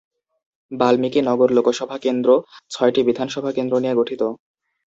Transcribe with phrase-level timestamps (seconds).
[0.71, 2.29] বাল্মীকি নগর লোকসভা কেন্দ্র
[2.71, 4.21] ছয়টি বিধানসভা কেন্দ্র নিয়ে গঠিত।